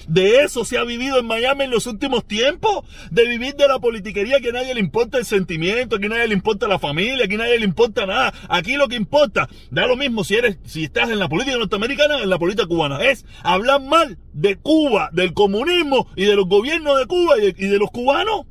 De 0.08 0.42
eso 0.42 0.66
se 0.66 0.78
ha 0.78 0.84
vivido 0.84 1.20
en 1.20 1.26
Miami 1.26 1.66
en 1.66 1.72
los 1.72 1.88
últimos 1.88 2.26
tiempos. 2.28 2.86
De 3.12 3.28
vivir 3.28 3.56
de 3.56 3.68
la 3.68 3.80
politiquería 3.80 4.40
que 4.40 4.50
a 4.50 4.54
nadie 4.54 4.74
le 4.74 4.80
importa 4.80 5.18
el 5.18 5.26
sentimiento, 5.26 6.00
que 6.00 6.08
a 6.08 6.10
nadie 6.10 6.28
le 6.28 6.34
importa 6.34 6.68
la 6.68 6.80
familia, 6.80 7.28
que 7.28 7.36
a 7.36 7.40
nadie 7.40 7.60
le 7.60 7.66
importa 7.66 8.06
nada. 8.06 8.34
Aquí 8.50 8.76
lo 8.76 8.88
que 8.88 8.96
importa, 8.96 9.50
da 9.72 9.88
lo 9.88 9.96
mismo 9.96 10.24
si 10.24 10.36
eres, 10.36 10.58
si 10.66 10.86
estás 10.86 11.10
en 11.10 11.20
la 11.20 11.30
política 11.30 11.58
norteamericana 11.58 12.20
en 12.22 12.30
la 12.30 12.40
política 12.40 12.68
cubana. 12.68 13.04
Es 13.04 13.26
hablar 13.44 13.82
mal 13.82 14.18
de 14.34 14.58
Cuba, 14.58 15.10
del 15.12 15.34
comunismo 15.34 16.08
y 16.16 16.26
de 16.26 16.36
los 16.36 16.48
gobiernos 16.48 16.98
de 17.00 17.06
Cuba 17.06 17.36
y 17.40 17.68
de 17.68 17.78
los 17.78 17.92
cubanos. 17.92 18.46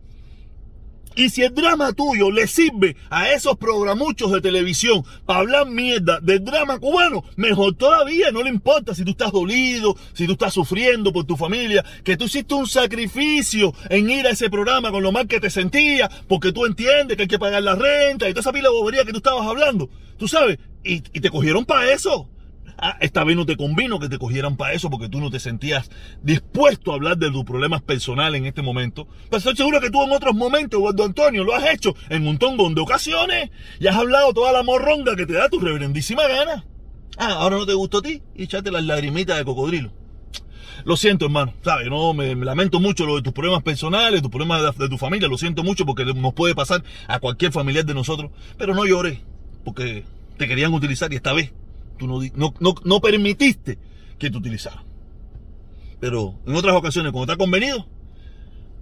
Y 1.16 1.30
si 1.30 1.42
el 1.42 1.54
drama 1.54 1.92
tuyo 1.92 2.30
le 2.30 2.48
sirve 2.48 2.96
a 3.08 3.30
esos 3.30 3.56
programuchos 3.56 4.32
de 4.32 4.40
televisión 4.40 5.04
para 5.24 5.40
hablar 5.40 5.66
mierda 5.66 6.18
del 6.20 6.44
drama 6.44 6.78
cubano, 6.80 7.22
mejor 7.36 7.76
todavía, 7.76 8.32
no 8.32 8.42
le 8.42 8.50
importa 8.50 8.94
si 8.94 9.04
tú 9.04 9.12
estás 9.12 9.30
dolido, 9.30 9.96
si 10.12 10.26
tú 10.26 10.32
estás 10.32 10.52
sufriendo 10.54 11.12
por 11.12 11.24
tu 11.24 11.36
familia, 11.36 11.84
que 12.02 12.16
tú 12.16 12.24
hiciste 12.24 12.54
un 12.54 12.66
sacrificio 12.66 13.72
en 13.90 14.10
ir 14.10 14.26
a 14.26 14.30
ese 14.30 14.50
programa 14.50 14.90
con 14.90 15.04
lo 15.04 15.12
mal 15.12 15.28
que 15.28 15.38
te 15.38 15.50
sentías, 15.50 16.08
porque 16.26 16.52
tú 16.52 16.66
entiendes 16.66 17.16
que 17.16 17.22
hay 17.22 17.28
que 17.28 17.38
pagar 17.38 17.62
la 17.62 17.76
renta 17.76 18.28
y 18.28 18.32
toda 18.32 18.40
esa 18.40 18.52
pila 18.52 18.70
bobería 18.70 19.04
que 19.04 19.12
tú 19.12 19.18
estabas 19.18 19.46
hablando, 19.46 19.88
tú 20.18 20.26
sabes, 20.26 20.58
y 20.82 21.00
te 21.00 21.30
cogieron 21.30 21.64
para 21.64 21.92
eso. 21.92 22.28
Ah, 22.78 22.96
esta 23.00 23.24
vez 23.24 23.36
no 23.36 23.46
te 23.46 23.56
convino 23.56 23.98
que 23.98 24.08
te 24.08 24.18
cogieran 24.18 24.56
para 24.56 24.72
eso 24.72 24.90
porque 24.90 25.08
tú 25.08 25.20
no 25.20 25.30
te 25.30 25.38
sentías 25.38 25.90
dispuesto 26.22 26.92
a 26.92 26.94
hablar 26.94 27.16
de 27.16 27.30
tus 27.30 27.44
problemas 27.44 27.82
personales 27.82 28.40
en 28.40 28.46
este 28.46 28.62
momento. 28.62 29.06
Pero 29.24 29.38
estoy 29.38 29.56
seguro 29.56 29.80
que 29.80 29.90
tú 29.90 30.02
en 30.02 30.12
otros 30.12 30.34
momentos, 30.34 30.78
Eduardo 30.78 31.04
Antonio, 31.04 31.44
lo 31.44 31.54
has 31.54 31.66
hecho 31.66 31.94
en 32.08 32.22
un 32.26 32.36
montón 32.38 32.74
de 32.74 32.80
ocasiones 32.80 33.50
y 33.78 33.86
has 33.86 33.96
hablado 33.96 34.32
toda 34.32 34.52
la 34.52 34.62
morronga 34.62 35.14
que 35.16 35.26
te 35.26 35.34
da 35.34 35.48
tu 35.48 35.60
reverendísima 35.60 36.26
gana. 36.26 36.64
Ah, 37.16 37.34
ahora 37.34 37.56
no 37.56 37.66
te 37.66 37.74
gustó 37.74 37.98
a 37.98 38.02
ti 38.02 38.22
y 38.34 38.44
echate 38.44 38.72
las 38.72 38.84
lagrimitas 38.84 39.38
de 39.38 39.44
cocodrilo. 39.44 39.92
Lo 40.84 40.96
siento, 40.96 41.26
hermano, 41.26 41.54
¿sabes? 41.62 41.88
No, 41.88 42.12
me, 42.12 42.34
lamento 42.34 42.80
mucho 42.80 43.06
lo 43.06 43.16
de 43.16 43.22
tus 43.22 43.32
problemas 43.32 43.62
personales, 43.62 44.20
tus 44.20 44.30
problemas 44.30 44.60
de, 44.60 44.84
de, 44.84 44.88
tu 44.90 44.98
familia, 44.98 45.28
lo 45.28 45.38
siento 45.38 45.62
mucho 45.62 45.86
porque 45.86 46.04
nos 46.04 46.34
puede 46.34 46.54
pasar 46.54 46.82
a 47.06 47.20
cualquier 47.20 47.52
familiar 47.52 47.84
de 47.84 47.94
nosotros, 47.94 48.32
pero 48.58 48.74
no 48.74 48.84
llores, 48.84 49.20
porque 49.64 50.04
te 50.36 50.48
querían 50.48 50.74
utilizar 50.74 51.12
y 51.12 51.16
esta 51.16 51.32
vez 51.32 51.52
Tú 51.98 52.06
no, 52.06 52.20
no, 52.60 52.74
no, 52.84 53.00
permitiste 53.00 53.78
que 54.18 54.30
te 54.30 54.36
utilizaran. 54.36 54.84
Pero 56.00 56.34
en 56.46 56.54
otras 56.54 56.74
ocasiones, 56.74 57.12
cuando 57.12 57.26
te 57.26 57.32
ha 57.32 57.36
convenido, 57.36 57.86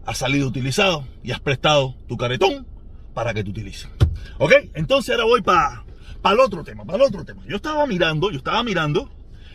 has 0.04 0.18
salido 0.18 0.48
utilizado 0.48 1.06
y 1.22 1.30
has 1.30 1.40
prestado 1.40 1.94
tu 2.08 2.16
caretón 2.16 2.66
para 3.14 3.34
que 3.34 3.44
te 3.44 3.50
utilicen. 3.50 3.90
¿Ok? 4.38 4.52
Entonces 4.74 5.10
ahora 5.10 5.24
voy 5.24 5.42
para 5.42 5.84
el 6.24 6.40
otro 6.40 6.64
tema, 6.64 6.84
para 6.84 6.96
el 6.96 7.02
otro 7.02 7.24
tema. 7.24 7.42
Yo 7.46 7.56
estaba 7.56 7.86
mirando, 7.86 8.30
yo 8.30 8.38
estaba 8.38 8.62
mirando 8.62 9.10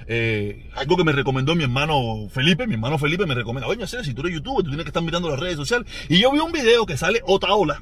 eh, 0.07 0.69
algo 0.75 0.95
que 0.95 1.03
me 1.03 1.11
recomendó 1.11 1.55
mi 1.55 1.63
hermano 1.63 2.29
Felipe. 2.29 2.67
Mi 2.67 2.75
hermano 2.75 2.97
Felipe 2.97 3.25
me 3.25 3.35
recomendó, 3.35 3.67
oye, 3.67 3.85
si 3.87 4.13
tú 4.13 4.21
eres 4.21 4.33
youtuber, 4.33 4.63
tú 4.63 4.69
tienes 4.69 4.85
que 4.85 4.89
estar 4.89 5.03
mirando 5.03 5.29
las 5.29 5.39
redes 5.39 5.57
sociales. 5.57 5.87
Y 6.09 6.19
yo 6.19 6.31
vi 6.31 6.39
un 6.39 6.51
video 6.51 6.85
que 6.85 6.97
sale 6.97 7.21
Otaola 7.25 7.81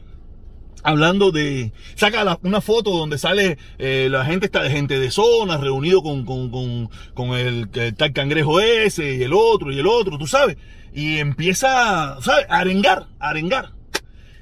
hablando 0.85 1.31
de 1.31 1.73
saca 1.95 2.37
una 2.43 2.61
foto 2.61 2.91
donde 2.91 3.17
sale 3.17 3.57
eh, 3.79 4.07
la 4.09 4.23
gente 4.23 4.45
está 4.45 4.61
de 4.61 4.69
gente 4.69 4.99
de 4.99 5.09
zona 5.09 5.57
reunido 5.57 6.03
con, 6.03 6.25
con, 6.25 6.51
con, 6.51 6.89
con 7.13 7.29
el, 7.37 7.69
tal 7.97 8.13
cangrejo 8.13 8.59
ese 8.59 9.15
y 9.15 9.23
el 9.23 9.33
otro 9.33 9.71
y 9.71 9.79
el 9.79 9.87
otro 9.87 10.17
tú 10.17 10.27
sabes 10.27 10.57
y 10.93 11.17
empieza 11.17 12.21
¿sabes? 12.21 12.45
a 12.49 12.59
arengar 12.59 13.07
a 13.19 13.29
arengar 13.29 13.73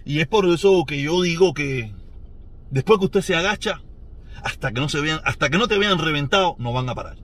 Y 0.05 0.19
es 0.19 0.27
por 0.27 0.45
eso 0.47 0.83
que 0.85 1.01
yo 1.01 1.21
digo 1.21 1.53
que 1.53 1.93
después 2.69 2.99
que 2.99 3.05
usted 3.05 3.21
se 3.21 3.35
agacha, 3.35 3.81
hasta 4.43 4.71
que 4.73 4.81
no 4.81 4.89
se 4.89 4.99
vean, 4.99 5.21
hasta 5.23 5.49
que 5.49 5.57
no 5.57 5.67
te 5.67 5.77
vean 5.77 5.99
reventado, 5.99 6.55
no 6.59 6.73
van 6.73 6.89
a 6.89 6.95
parar. 6.95 7.17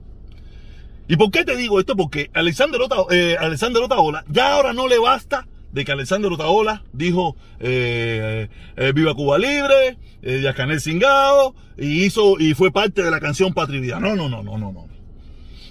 ¿Y 1.08 1.16
por 1.16 1.30
qué 1.30 1.44
te 1.44 1.56
digo 1.56 1.78
esto? 1.78 1.96
Porque 1.96 2.30
Alexander, 2.32 2.80
eh, 3.10 3.36
Alexander 3.38 3.82
Otaola 3.82 4.24
ya 4.28 4.54
ahora 4.54 4.72
no 4.72 4.88
le 4.88 4.98
basta 4.98 5.46
de 5.72 5.84
que 5.84 5.92
Alexander 5.92 6.32
Otaola 6.32 6.82
dijo 6.92 7.36
eh, 7.58 8.48
eh, 8.76 8.92
Viva 8.92 9.14
Cuba 9.14 9.38
Libre, 9.38 9.98
eh, 10.22 10.40
Yacanel 10.42 10.80
Singao, 10.80 11.54
y 11.76 12.04
hizo 12.04 12.38
y 12.38 12.54
fue 12.54 12.70
parte 12.70 13.02
de 13.02 13.10
la 13.10 13.20
canción 13.20 13.54
Patria 13.54 14.00
No, 14.00 14.16
no, 14.16 14.28
no, 14.28 14.42
no, 14.42 14.58
no, 14.58 14.72
no. 14.72 14.88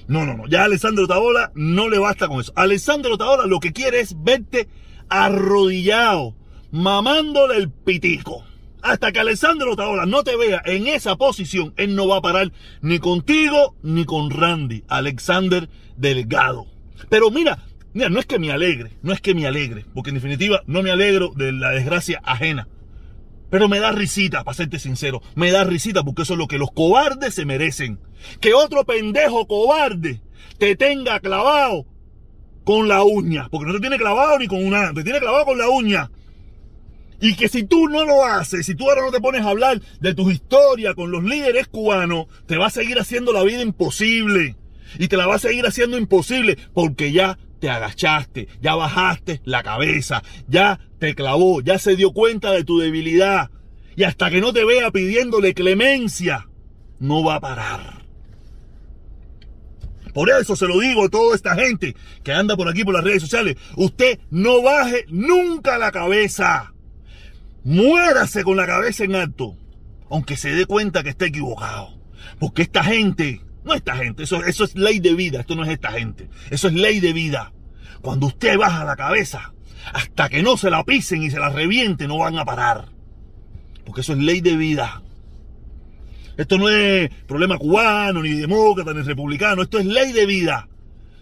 No, 0.08 0.26
no, 0.26 0.36
no. 0.36 0.48
Ya 0.48 0.64
Alexander 0.64 1.04
Otaola 1.04 1.52
no 1.54 1.88
le 1.88 2.00
basta 2.00 2.28
con 2.28 2.40
eso. 2.40 2.52
Alexander 2.56 3.12
Otaola 3.12 3.46
lo 3.46 3.60
que 3.60 3.74
quiere 3.74 4.00
es 4.00 4.16
verte 4.24 4.68
arrodillado, 5.08 6.36
mamándole 6.72 7.58
el 7.58 7.70
pitico. 7.70 8.44
Hasta 8.82 9.12
que 9.12 9.20
Alessandro 9.20 9.74
Otaola 9.74 10.06
no 10.06 10.24
te 10.24 10.38
vea 10.38 10.62
en 10.66 10.88
esa 10.88 11.18
posición, 11.18 11.74
él 11.76 11.96
no 11.96 12.08
va 12.08 12.18
a 12.18 12.22
parar 12.22 12.54
ni 12.82 13.00
contigo 13.00 13.76
ni 13.84 14.06
con 14.06 14.32
Randy, 14.32 14.84
Alexander 14.88 15.70
Delgado. 15.98 16.66
Pero 17.10 17.30
mira, 17.30 17.60
mira, 17.94 18.10
no 18.10 18.20
es 18.20 18.26
que 18.26 18.40
me 18.40 18.52
alegre, 18.52 18.92
no 19.02 19.14
es 19.14 19.22
que 19.22 19.34
me 19.34 19.48
alegre, 19.48 19.86
porque 19.94 20.10
en 20.10 20.16
definitiva 20.16 20.62
no 20.68 20.84
me 20.84 20.92
alegro 20.92 21.32
de 21.36 21.52
la 21.52 21.72
desgracia 21.72 22.22
ajena. 22.24 22.68
Pero 23.50 23.68
me 23.68 23.80
da 23.80 23.92
risita, 23.92 24.44
para 24.44 24.56
serte 24.56 24.78
sincero, 24.78 25.22
me 25.36 25.52
da 25.52 25.64
risita 25.64 26.04
porque 26.04 26.22
eso 26.22 26.34
es 26.34 26.40
lo 26.40 26.48
que 26.48 26.60
los 26.60 26.72
cobardes 26.72 27.34
se 27.34 27.46
merecen. 27.46 28.00
Que 28.40 28.54
otro 28.54 28.86
pendejo 28.86 29.48
cobarde 29.48 30.22
te 30.60 30.76
tenga 30.76 31.20
clavado 31.20 31.86
con 32.64 32.88
la 32.88 33.02
uña, 33.04 33.48
porque 33.50 33.66
no 33.66 33.74
te 33.74 33.80
tiene 33.80 33.98
clavado 33.98 34.38
ni 34.38 34.48
con 34.48 34.64
una, 34.64 34.94
te 34.94 35.04
tiene 35.04 35.20
clavado 35.20 35.46
con 35.46 35.58
la 35.58 35.70
uña. 35.70 36.12
Y 37.22 37.36
que 37.36 37.50
si 37.50 37.64
tú 37.64 37.90
no 37.90 38.06
lo 38.06 38.24
haces, 38.24 38.66
si 38.66 38.76
tú 38.76 38.88
ahora 38.88 39.02
no 39.02 39.12
te 39.12 39.20
pones 39.20 39.42
a 39.42 39.50
hablar 39.50 39.82
de 40.00 40.14
tus 40.14 40.32
historias 40.32 40.94
con 40.94 41.12
los 41.12 41.24
líderes 41.24 41.68
cubanos, 41.68 42.28
te 42.46 42.58
va 42.58 42.68
a 42.68 42.72
seguir 42.72 43.00
haciendo 43.00 43.34
la 43.34 43.44
vida 43.44 43.62
imposible. 43.62 44.56
Y 44.98 45.08
te 45.08 45.18
la 45.18 45.28
va 45.28 45.36
a 45.36 45.40
seguir 45.40 45.66
haciendo 45.66 45.98
imposible 45.98 46.58
porque 46.74 47.12
ya 47.12 47.38
te 47.60 47.70
agachaste, 47.70 48.48
ya 48.62 48.76
bajaste 48.76 49.42
la 49.44 49.64
cabeza, 49.64 50.24
ya 50.48 50.80
te 51.00 51.16
clavó, 51.16 51.62
ya 51.62 51.78
se 51.80 51.96
dio 51.96 52.12
cuenta 52.12 52.52
de 52.52 52.64
tu 52.64 52.80
debilidad. 52.80 53.52
Y 53.96 54.04
hasta 54.04 54.30
que 54.30 54.42
no 54.42 54.54
te 54.54 54.66
vea 54.66 54.92
pidiéndole 54.92 55.54
clemencia, 55.54 56.48
no 57.00 57.24
va 57.24 57.36
a 57.36 57.40
parar. 57.42 58.00
Por 60.14 60.30
eso 60.30 60.56
se 60.56 60.68
lo 60.68 60.80
digo 60.80 61.06
a 61.06 61.10
toda 61.10 61.36
esta 61.36 61.56
gente 61.56 61.96
que 62.24 62.32
anda 62.32 62.58
por 62.58 62.68
aquí 62.68 62.84
por 62.84 62.94
las 62.94 63.04
redes 63.04 63.22
sociales. 63.22 63.58
Usted 63.76 64.20
no 64.32 64.62
baje 64.62 65.06
nunca 65.10 65.78
la 65.78 65.92
cabeza. 65.92 66.74
Muérase 67.64 68.44
con 68.44 68.58
la 68.58 68.66
cabeza 68.66 69.04
en 69.04 69.16
alto, 69.16 69.56
aunque 70.10 70.38
se 70.38 70.52
dé 70.52 70.66
cuenta 70.66 71.04
que 71.04 71.10
está 71.10 71.26
equivocado. 71.26 72.00
Porque 72.40 72.64
esta 72.64 72.84
gente, 72.84 73.42
no 73.64 73.74
esta 73.74 73.96
gente, 73.96 74.24
eso, 74.24 74.44
eso 74.44 74.64
es 74.64 74.76
ley 74.76 75.00
de 75.00 75.14
vida, 75.14 75.42
esto 75.42 75.56
no 75.56 75.64
es 75.64 75.70
esta 75.70 75.92
gente, 75.92 76.30
eso 76.50 76.68
es 76.68 76.74
ley 76.74 77.00
de 77.00 77.14
vida. 77.14 77.52
Cuando 78.02 78.28
usted 78.28 78.58
baja 78.58 78.86
la 78.86 78.96
cabeza, 78.96 79.54
hasta 79.94 80.30
que 80.30 80.42
no 80.42 80.58
se 80.58 80.70
la 80.70 80.84
pisen 80.84 81.24
y 81.24 81.32
se 81.32 81.40
la 81.40 81.50
reviente, 81.50 82.08
no 82.08 82.20
van 82.20 82.38
a 82.38 82.46
parar. 82.46 82.90
Porque 83.86 84.02
eso 84.02 84.14
es 84.14 84.20
ley 84.20 84.42
de 84.42 84.56
vida. 84.56 85.02
Esto 86.38 86.58
no 86.58 86.70
es 86.70 87.10
problema 87.28 87.58
cubano, 87.58 88.22
ni 88.22 88.32
demócrata, 88.32 88.94
ni 88.94 89.02
republicano, 89.02 89.62
esto 89.62 89.80
es 89.80 89.86
ley 89.86 90.14
de 90.14 90.26
vida. 90.26 90.70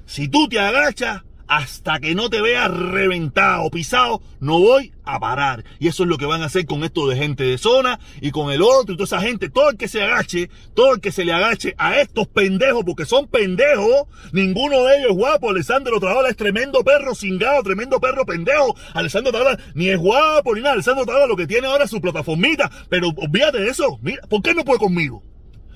Si 0.06 0.27
tú 0.27 0.48
te 0.48 0.60
agachas, 0.60 1.24
hasta 1.48 2.00
que 2.00 2.16
no 2.16 2.30
te 2.30 2.42
veas 2.42 2.70
reventado, 2.72 3.70
pisado, 3.70 4.22
no 4.39 4.60
voy 4.60 4.92
a 5.04 5.20
parar. 5.20 5.63
Y 5.80 5.88
eso 5.88 6.04
es 6.04 6.10
lo 6.10 6.18
que 6.18 6.25
van 6.25 6.42
a 6.42 6.46
hacer 6.46 6.66
con 6.66 6.84
esto 6.84 7.08
de 7.08 7.16
gente 7.16 7.44
de 7.44 7.58
zona 7.58 8.00
y 8.22 8.32
con 8.32 8.51
el 8.51 8.62
otro 8.62 8.94
y 8.94 8.98
toda 8.98 9.06
esa 9.06 9.22
gente. 9.22 9.50
Todo 9.50 9.70
el 9.70 9.77
que 9.77 9.88
se 9.88 10.04
agache, 10.04 10.50
todo 10.74 10.96
el 10.96 11.01
que 11.01 11.12
se 11.12 11.25
le 11.25 11.34
agache 11.34 11.74
a 11.77 12.00
estos 12.00 12.27
pendejos, 12.27 12.84
porque 12.86 13.06
son 13.06 13.27
pendejos, 13.27 14.08
ninguno 14.34 14.84
de 14.84 14.98
ellos 14.98 15.12
es 15.12 15.18
guapo. 15.18 15.50
Alessandro 15.50 16.00
Traola 16.00 16.30
es 16.30 16.36
tremendo 16.36 16.84
perro 16.84 17.16
cingado, 17.16 17.63
tremendo 17.63 18.00
perro 18.00 18.25
pendejo. 18.25 18.75
Alessandro 18.94 19.32
Traola 19.32 19.58
ni 19.74 19.89
es 19.89 19.98
guapo 19.98 20.54
ni 20.54 20.62
nada. 20.62 20.74
Alessandro 20.74 21.06
Traola 21.06 21.27
lo 21.27 21.38
que 21.38 21.48
tiene 21.48 21.68
ahora 21.68 21.86
es 21.86 21.89
su 21.89 22.01
plataformita. 22.01 22.70
Pero 22.89 23.10
olvídate 23.16 23.60
de 23.60 23.70
eso. 23.70 23.98
Mira, 24.01 24.22
¿por 24.27 24.42
qué 24.42 24.54
no 24.54 24.63
puede 24.66 24.80
conmigo? 24.80 25.24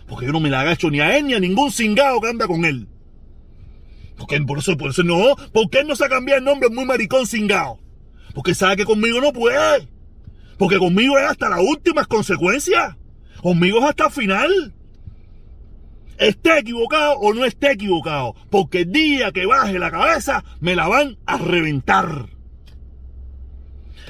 Porque 0.08 0.26
yo 0.26 0.34
no 0.34 0.42
me 0.42 0.50
la 0.50 0.60
agacho 0.60 0.90
ni 0.90 1.00
a 1.00 1.18
él 1.18 1.28
ni 1.28 1.34
a 1.34 1.40
ningún 1.40 1.72
cingado 1.72 2.20
que 2.20 2.28
anda 2.28 2.46
con 2.46 2.66
él. 2.66 2.88
Porque 4.22 4.40
por 4.42 4.60
eso, 4.60 4.78
por 4.78 4.92
eso 4.92 5.02
no. 5.02 5.36
¿Por 5.52 5.70
qué 5.72 5.84
no 5.84 5.96
se 5.96 6.06
ha 6.06 6.10
cambiado 6.10 6.38
el 6.38 6.46
nombre 6.46 6.70
muy 6.70 6.86
maricón 6.86 7.26
cingado? 7.26 7.80
Porque 8.36 8.54
sabe 8.54 8.78
que 8.78 8.86
conmigo 8.86 9.20
no 9.20 9.34
puede. 9.34 9.88
Porque 10.60 10.78
conmigo 10.78 11.18
es 11.18 11.26
hasta 11.26 11.50
las 11.50 11.60
últimas 11.60 12.06
consecuencias. 12.06 12.96
Conmigo 13.42 13.80
es 13.80 13.86
hasta 13.86 14.06
el 14.06 14.12
final. 14.12 14.74
Esté 16.20 16.60
equivocado 16.60 17.14
o 17.14 17.34
no 17.34 17.46
esté 17.46 17.72
equivocado. 17.72 18.36
Porque 18.52 18.82
el 18.82 18.92
día 18.92 19.32
que 19.32 19.48
baje 19.48 19.80
la 19.80 19.90
cabeza, 19.90 20.44
me 20.60 20.76
la 20.76 20.88
van 20.88 21.18
a 21.26 21.40
reventar. 21.40 22.28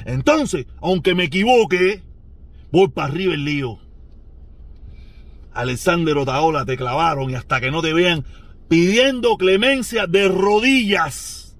Entonces, 0.04 0.66
aunque 0.82 1.14
me 1.14 1.24
equivoque, 1.24 2.02
voy 2.70 2.88
para 2.88 3.08
arriba 3.08 3.32
el 3.32 3.46
lío. 3.46 3.78
Alexander 5.54 6.18
Otaola 6.18 6.66
te 6.66 6.76
clavaron 6.76 7.30
y 7.30 7.34
hasta 7.34 7.62
que 7.62 7.70
no 7.70 7.80
te 7.80 7.94
vean 7.94 8.26
pidiendo 8.72 9.36
clemencia 9.36 10.06
de 10.06 10.28
rodillas, 10.28 11.58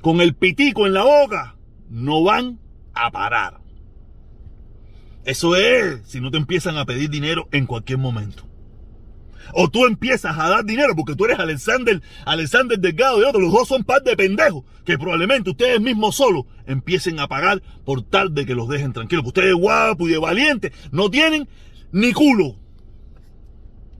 con 0.00 0.22
el 0.22 0.34
pitico 0.34 0.86
en 0.86 0.94
la 0.94 1.04
boca, 1.04 1.56
no 1.90 2.22
van 2.22 2.58
a 2.94 3.10
parar. 3.10 3.60
Eso 5.26 5.54
es 5.54 6.00
si 6.06 6.22
no 6.22 6.30
te 6.30 6.38
empiezan 6.38 6.78
a 6.78 6.86
pedir 6.86 7.10
dinero 7.10 7.50
en 7.52 7.66
cualquier 7.66 7.98
momento. 7.98 8.48
O 9.52 9.68
tú 9.68 9.84
empiezas 9.84 10.38
a 10.38 10.48
dar 10.48 10.64
dinero 10.64 10.96
porque 10.96 11.16
tú 11.16 11.26
eres 11.26 11.38
Alexander, 11.38 12.00
Alexander 12.24 12.78
Delgado 12.78 13.20
y 13.20 13.24
otro. 13.24 13.42
Los 13.42 13.52
dos 13.52 13.68
son 13.68 13.84
par 13.84 14.02
de 14.02 14.16
pendejos 14.16 14.64
que 14.86 14.96
probablemente 14.96 15.50
ustedes 15.50 15.82
mismos 15.82 16.16
solos 16.16 16.46
empiecen 16.66 17.20
a 17.20 17.28
pagar 17.28 17.62
por 17.84 18.00
tal 18.00 18.32
de 18.32 18.46
que 18.46 18.54
los 18.54 18.70
dejen 18.70 18.94
tranquilos. 18.94 19.26
Ustedes 19.26 19.52
guapos 19.52 20.08
y 20.08 20.12
de 20.12 20.18
valientes 20.18 20.72
no 20.92 21.10
tienen 21.10 21.46
ni 21.92 22.14
culo. 22.14 22.61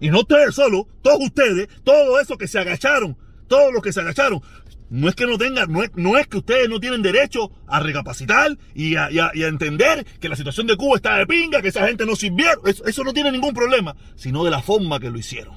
Y 0.02 0.10
no 0.10 0.18
ustedes 0.18 0.56
solo, 0.56 0.88
todos 1.00 1.20
ustedes, 1.20 1.68
todos 1.84 2.20
esos 2.20 2.36
que 2.36 2.48
se 2.48 2.58
agacharon, 2.58 3.16
todos 3.46 3.72
los 3.72 3.80
que 3.80 3.92
se 3.92 4.00
agacharon. 4.00 4.42
No 4.90 5.08
es 5.08 5.14
que 5.14 5.26
no 5.26 5.38
tengan, 5.38 5.70
no 5.72 5.84
es, 5.84 5.92
no 5.94 6.18
es 6.18 6.26
que 6.26 6.38
ustedes 6.38 6.68
no 6.68 6.80
tienen 6.80 7.02
derecho 7.02 7.52
a 7.68 7.78
recapacitar 7.78 8.58
y 8.74 8.96
a, 8.96 9.08
entender 9.32 10.04
que 10.18 10.28
la 10.28 10.34
situación 10.34 10.66
de 10.66 10.76
Cuba 10.76 10.96
está 10.96 11.18
de 11.18 11.26
pinga, 11.28 11.62
que 11.62 11.68
esa 11.68 11.86
gente 11.86 12.04
no 12.04 12.16
sirvieron. 12.16 12.66
Eso, 12.66 12.84
eso 12.84 13.04
no 13.04 13.12
tiene 13.12 13.30
ningún 13.30 13.54
problema, 13.54 13.94
sino 14.16 14.42
de 14.42 14.50
la 14.50 14.60
forma 14.60 14.98
que 14.98 15.08
lo 15.08 15.18
hicieron. 15.20 15.54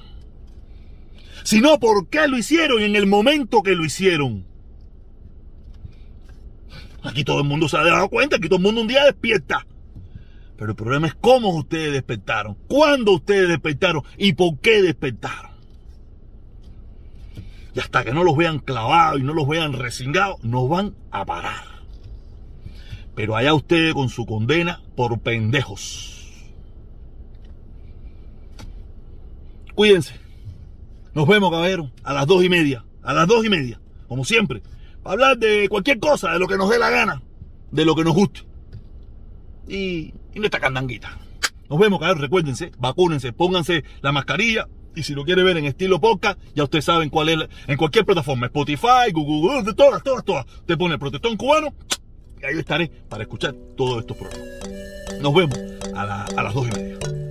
Sino 1.42 1.80
por 1.80 2.08
qué 2.08 2.28
lo 2.28 2.38
hicieron 2.38 2.80
y 2.80 2.84
en 2.84 2.94
el 2.94 3.06
momento 3.06 3.64
que 3.64 3.74
lo 3.74 3.84
hicieron. 3.84 4.46
Aquí 7.02 7.24
todo 7.24 7.40
el 7.40 7.48
mundo 7.48 7.68
se 7.68 7.78
ha 7.78 7.82
dado 7.82 8.08
cuenta, 8.08 8.36
aquí 8.36 8.48
todo 8.48 8.58
el 8.58 8.62
mundo 8.62 8.80
un 8.80 8.86
día 8.86 9.04
despierta. 9.06 9.66
Pero 10.56 10.70
el 10.70 10.76
problema 10.76 11.06
es 11.06 11.14
cómo 11.14 11.50
ustedes 11.50 11.92
despertaron, 11.92 12.56
cuándo 12.66 13.12
ustedes 13.12 13.48
despertaron 13.48 14.02
y 14.16 14.32
por 14.32 14.58
qué 14.58 14.82
despertaron. 14.82 15.52
Y 17.74 17.80
hasta 17.80 18.04
que 18.04 18.12
no 18.12 18.24
los 18.24 18.36
vean 18.36 18.58
clavados 18.58 19.20
y 19.20 19.22
no 19.22 19.34
los 19.34 19.46
vean 19.46 19.74
resingados, 19.74 20.42
no 20.42 20.66
van 20.66 20.94
a 21.10 21.26
parar. 21.26 21.64
Pero 23.14 23.36
allá 23.36 23.52
ustedes 23.52 23.92
con 23.92 24.08
su 24.08 24.24
condena 24.24 24.80
por 24.94 25.18
pendejos. 25.20 26.16
Cuídense. 29.74 30.14
Nos 31.12 31.28
vemos, 31.28 31.50
caballero, 31.50 31.90
a 32.02 32.14
las 32.14 32.26
dos 32.26 32.42
y 32.42 32.48
media. 32.48 32.84
A 33.02 33.12
las 33.12 33.28
dos 33.28 33.44
y 33.44 33.50
media, 33.50 33.78
como 34.08 34.24
siempre. 34.24 34.62
Para 35.02 35.12
hablar 35.12 35.38
de 35.38 35.68
cualquier 35.68 35.98
cosa, 35.98 36.32
de 36.32 36.38
lo 36.38 36.48
que 36.48 36.56
nos 36.56 36.70
dé 36.70 36.78
la 36.78 36.90
gana, 36.90 37.22
de 37.70 37.84
lo 37.84 37.94
que 37.94 38.04
nos 38.04 38.14
guste. 38.14 38.40
Y 39.68 40.12
y 40.36 40.38
nuestra 40.38 40.60
candanguita. 40.60 41.18
Nos 41.68 41.78
vemos, 41.78 41.98
cabrón. 41.98 42.20
Recuérdense, 42.20 42.70
vacúnense, 42.78 43.32
pónganse 43.32 43.84
la 44.02 44.12
mascarilla. 44.12 44.68
Y 44.94 45.02
si 45.02 45.14
lo 45.14 45.24
quiere 45.24 45.42
ver 45.42 45.56
en 45.56 45.64
estilo 45.64 46.00
podcast, 46.00 46.38
ya 46.54 46.64
ustedes 46.64 46.84
saben 46.84 47.10
cuál 47.10 47.28
es, 47.28 47.38
en 47.66 47.76
cualquier 47.76 48.04
plataforma, 48.04 48.46
Spotify, 48.46 49.10
Google, 49.12 49.62
de 49.62 49.74
todas, 49.74 50.02
todas, 50.02 50.24
todas. 50.24 50.46
Te 50.66 50.76
pone 50.76 50.94
el 50.94 51.00
protestón 51.00 51.36
cubano 51.36 51.74
y 52.40 52.46
ahí 52.46 52.58
estaré 52.58 52.88
para 53.08 53.24
escuchar 53.24 53.54
todos 53.76 54.00
estos 54.00 54.16
programas. 54.16 54.48
Nos 55.20 55.34
vemos 55.34 55.58
a, 55.94 56.24
a 56.24 56.42
las 56.42 56.54
dos 56.54 56.68
y 56.68 56.70
media. 56.70 57.25